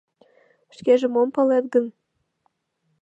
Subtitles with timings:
[0.77, 1.85] —Шкеже мом палет гын?